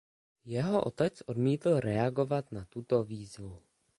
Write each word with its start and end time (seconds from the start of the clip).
Jeho 0.45 0.81
otec 0.83 1.21
odmítl 1.25 1.79
reagovat 1.79 2.51
na 2.51 2.65
tuto 2.69 3.03
výzvu. 3.03 3.61